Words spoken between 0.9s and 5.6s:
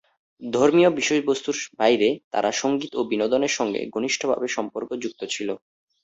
বিষয়বস্তুর বাইরে, তারা সঙ্গীত ও বিনোদনের সঙ্গে ঘনিষ্ঠভাবে সম্পর্কযুক্ত ছিল।